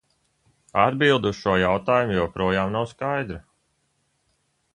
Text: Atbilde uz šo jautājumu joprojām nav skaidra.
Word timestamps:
Atbilde 0.83 1.31
uz 1.33 1.41
šo 1.41 1.53
jautājumu 1.65 2.15
joprojām 2.19 2.73
nav 2.77 2.89
skaidra. 2.95 3.39